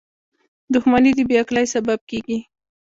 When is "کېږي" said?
2.09-2.39